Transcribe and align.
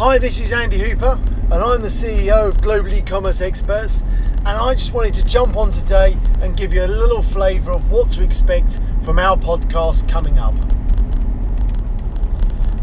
Hi, 0.00 0.16
this 0.16 0.40
is 0.40 0.50
Andy 0.50 0.78
Hooper, 0.78 1.20
and 1.52 1.52
I'm 1.52 1.82
the 1.82 1.88
CEO 1.88 2.48
of 2.48 2.62
Global 2.62 2.90
E-commerce 2.90 3.42
Experts. 3.42 4.00
And 4.38 4.48
I 4.48 4.72
just 4.72 4.94
wanted 4.94 5.12
to 5.12 5.24
jump 5.24 5.58
on 5.58 5.70
today 5.70 6.16
and 6.40 6.56
give 6.56 6.72
you 6.72 6.82
a 6.82 6.86
little 6.86 7.20
flavour 7.20 7.72
of 7.72 7.90
what 7.90 8.10
to 8.12 8.22
expect 8.22 8.80
from 9.02 9.18
our 9.18 9.36
podcast 9.36 10.08
coming 10.08 10.38
up. 10.38 10.54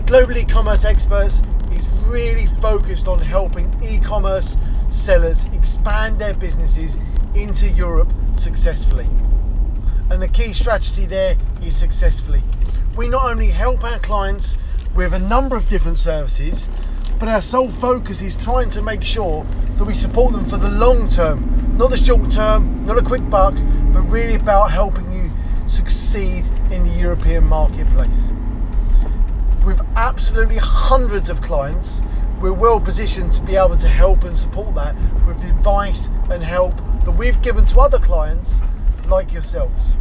Global 0.06 0.38
E-commerce 0.38 0.86
Experts 0.86 1.42
is 1.72 1.90
really 2.06 2.46
focused 2.46 3.08
on 3.08 3.18
helping 3.18 3.74
e-commerce 3.84 4.56
sellers 4.92 5.46
expand 5.46 6.20
their 6.20 6.36
businesses 6.36 7.00
into 7.34 7.68
Europe 7.70 8.14
successfully. 8.36 9.08
And 10.12 10.22
the 10.22 10.28
key 10.28 10.54
strategy 10.54 11.08
there 11.08 11.36
is 11.64 11.76
successfully. 11.76 12.44
We 12.96 13.08
not 13.08 13.26
only 13.26 13.50
help 13.50 13.84
our 13.84 13.98
clients 13.98 14.56
with 14.94 15.14
a 15.14 15.20
number 15.20 15.56
of 15.56 15.68
different 15.68 15.98
services, 15.98 16.70
but 17.20 17.28
our 17.28 17.42
sole 17.42 17.70
focus 17.70 18.22
is 18.22 18.36
trying 18.36 18.70
to 18.70 18.82
make 18.82 19.04
sure 19.04 19.44
that 19.78 19.86
we 19.86 19.96
support 19.96 20.34
them 20.34 20.46
for 20.46 20.58
the 20.58 20.70
long 20.70 21.08
term, 21.08 21.76
not 21.78 21.90
the 21.90 21.98
short 21.98 22.30
term, 22.30 22.86
not 22.86 22.98
a 22.98 23.02
quick 23.02 23.28
buck, 23.30 23.56
but 23.92 24.02
really 24.02 24.36
about 24.36 24.72
helping 24.72 25.12
you 25.12 25.32
succeed 25.68 26.46
in 26.72 26.84
the 26.84 26.94
European 27.00 27.44
marketplace. 27.44 28.32
With 29.66 29.82
absolutely 29.96 30.58
hundreds 30.58 31.30
of 31.30 31.42
clients, 31.42 32.02
we're 32.40 32.54
well 32.54 32.80
positioned 32.80 33.32
to 33.34 33.42
be 33.42 33.56
able 33.56 33.78
to 33.78 33.88
help 33.88 34.24
and 34.24 34.38
support 34.38 34.76
that 34.76 34.96
with 35.26 35.42
the 35.42 35.50
advice 35.50 36.10
and 36.30 36.44
help 36.44 36.76
that 37.04 37.12
we've 37.12 37.42
given 37.42 37.66
to 37.66 37.80
other 37.80 37.98
clients 37.98 38.62
like 39.08 39.34
yourselves. 39.34 39.94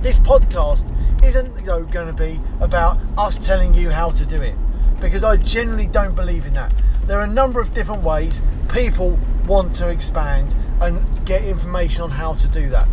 This 0.00 0.18
podcast 0.18 0.90
isn't 1.22 1.64
going 1.66 2.06
to 2.06 2.14
be 2.14 2.40
about 2.60 2.98
us 3.18 3.38
telling 3.44 3.74
you 3.74 3.90
how 3.90 4.08
to 4.10 4.24
do 4.24 4.40
it 4.40 4.54
because 5.00 5.24
I 5.24 5.36
generally 5.36 5.86
don't 5.86 6.14
believe 6.14 6.46
in 6.46 6.52
that. 6.54 6.72
There 7.06 7.18
are 7.18 7.24
a 7.24 7.32
number 7.32 7.60
of 7.60 7.74
different 7.74 8.02
ways 8.02 8.42
people 8.72 9.18
want 9.46 9.74
to 9.76 9.88
expand 9.88 10.56
and 10.80 11.26
get 11.26 11.44
information 11.44 12.02
on 12.02 12.10
how 12.10 12.34
to 12.34 12.48
do 12.48 12.68
that. 12.70 12.88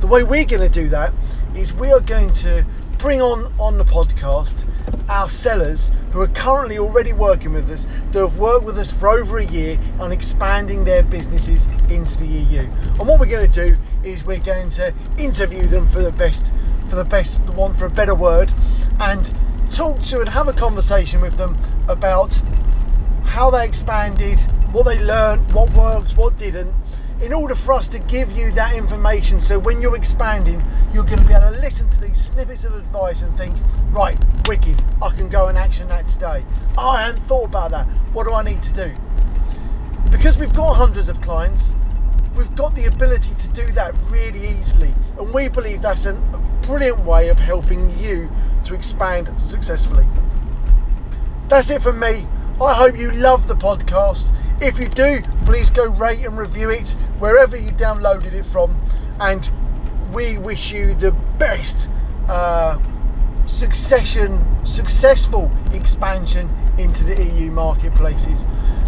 The 0.00 0.06
way 0.06 0.24
we're 0.24 0.44
going 0.44 0.62
to 0.62 0.68
do 0.68 0.88
that 0.88 1.12
is 1.54 1.72
we 1.72 1.92
are 1.92 2.00
going 2.00 2.30
to 2.30 2.64
bring 2.98 3.20
on 3.20 3.52
on 3.58 3.78
the 3.78 3.84
podcast 3.84 4.66
our 5.08 5.28
sellers 5.28 5.90
who 6.12 6.20
are 6.20 6.28
currently 6.28 6.78
already 6.78 7.12
working 7.12 7.52
with 7.52 7.68
us, 7.70 7.86
that 8.12 8.20
have 8.20 8.38
worked 8.38 8.64
with 8.64 8.78
us 8.78 8.92
for 8.92 9.08
over 9.08 9.38
a 9.38 9.44
year 9.44 9.78
on 9.98 10.12
expanding 10.12 10.84
their 10.84 11.02
businesses 11.02 11.66
into 11.88 12.18
the 12.18 12.26
EU. 12.26 12.60
And 12.60 13.08
what 13.08 13.18
we're 13.18 13.26
going 13.26 13.50
to 13.50 13.68
do 13.68 13.76
is 14.04 14.24
we're 14.24 14.38
going 14.38 14.70
to 14.70 14.94
interview 15.18 15.66
them 15.66 15.86
for 15.86 16.00
the 16.00 16.12
best, 16.12 16.52
for 16.88 16.96
the 16.96 17.04
best, 17.04 17.44
the 17.46 17.52
one 17.52 17.74
for 17.74 17.86
a 17.86 17.90
better 17.90 18.14
word, 18.14 18.52
and 19.00 19.32
talk 19.72 19.98
to 20.00 20.20
and 20.20 20.28
have 20.28 20.48
a 20.48 20.52
conversation 20.52 21.20
with 21.20 21.36
them 21.38 21.54
about 21.88 22.38
how 23.24 23.48
they 23.48 23.64
expanded, 23.64 24.38
what 24.72 24.84
they 24.84 25.02
learned, 25.02 25.50
what 25.52 25.72
works, 25.72 26.14
what 26.14 26.36
didn't, 26.36 26.72
in 27.22 27.32
order 27.32 27.54
for 27.54 27.72
us 27.72 27.88
to 27.88 27.98
give 28.00 28.36
you 28.36 28.50
that 28.50 28.74
information 28.74 29.40
so 29.40 29.58
when 29.58 29.80
you're 29.80 29.96
expanding, 29.96 30.62
you're 30.92 31.04
going 31.04 31.20
to 31.20 31.26
be 31.26 31.32
able 31.32 31.52
to 31.52 31.60
listen 31.60 31.88
to 31.88 32.00
these 32.00 32.22
snippets 32.22 32.64
of 32.64 32.74
advice 32.74 33.22
and 33.22 33.34
think, 33.38 33.56
right, 33.90 34.22
wicked, 34.46 34.76
I 35.00 35.08
can 35.10 35.28
go 35.28 35.46
and 35.46 35.56
action 35.56 35.88
that 35.88 36.06
today. 36.06 36.44
Oh, 36.76 36.90
I 36.90 37.04
hadn't 37.04 37.22
thought 37.22 37.44
about 37.44 37.70
that. 37.70 37.86
What 38.12 38.24
do 38.24 38.34
I 38.34 38.42
need 38.42 38.60
to 38.62 38.72
do? 38.74 38.92
Because 40.10 40.36
we've 40.36 40.52
got 40.52 40.74
hundreds 40.74 41.08
of 41.08 41.20
clients, 41.22 41.74
we've 42.36 42.54
got 42.56 42.74
the 42.74 42.84
ability 42.84 43.34
to 43.36 43.48
do 43.50 43.72
that 43.72 43.94
really 44.10 44.48
easily. 44.48 44.92
And 45.18 45.32
we 45.32 45.48
believe 45.48 45.80
that's 45.80 46.04
a 46.04 46.12
brilliant 46.62 47.00
way 47.04 47.28
of 47.28 47.38
helping 47.38 47.88
you 47.98 48.30
expand 48.74 49.32
successfully. 49.40 50.06
That's 51.48 51.70
it 51.70 51.82
from 51.82 52.00
me. 52.00 52.26
I 52.60 52.74
hope 52.74 52.96
you 52.96 53.10
love 53.10 53.46
the 53.46 53.54
podcast. 53.54 54.32
If 54.60 54.78
you 54.78 54.88
do, 54.88 55.22
please 55.44 55.70
go 55.70 55.86
rate 55.86 56.24
and 56.24 56.38
review 56.38 56.70
it 56.70 56.90
wherever 57.18 57.56
you 57.56 57.72
downloaded 57.72 58.32
it 58.32 58.44
from. 58.46 58.80
And 59.20 59.50
we 60.12 60.38
wish 60.38 60.72
you 60.72 60.94
the 60.94 61.12
best 61.38 61.90
uh, 62.28 62.80
succession, 63.46 64.44
successful 64.64 65.50
expansion 65.72 66.48
into 66.78 67.04
the 67.04 67.22
EU 67.22 67.50
marketplaces. 67.50 68.46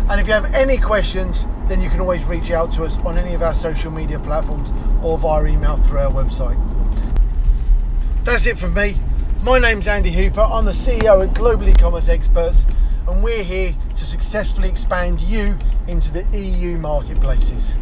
And 0.09 0.21
if 0.21 0.27
you 0.27 0.35
have 0.35 0.55
any 0.55 0.79
questions, 0.79 1.47
then 1.69 1.81
you 1.81 1.89
can 1.89 2.01
always 2.01 2.25
reach 2.25 2.51
out 2.51 2.71
to 2.73 2.85
us 2.85 2.99
on 2.99 3.17
any 3.17 3.35
of 3.35 3.43
our 3.43 3.55
social 3.55 3.91
media 3.91 4.19
platforms 4.19 4.73
or 5.03 5.19
via 5.19 5.47
email 5.47 5.77
through 5.79 6.01
our 6.01 6.13
website. 6.13 6.61
That's 8.25 8.47
it 8.47 8.59
from 8.59 8.75
me. 8.75 8.97
My 9.45 9.59
name's 9.59 9.87
Andy 9.87 10.11
Hooper. 10.11 10.41
I'm 10.41 10.65
the 10.65 10.71
CEO 10.71 11.23
at 11.23 11.35
Global 11.35 11.69
E-commerce 11.69 12.09
Experts, 12.09 12.65
and 13.07 13.23
we're 13.23 13.43
here 13.43 13.75
to 13.95 14.05
successfully 14.07 14.71
expand 14.71 15.21
you 15.21 15.59
into 15.87 16.11
the 16.11 16.25
EU 16.35 16.79
marketplaces. 16.79 17.75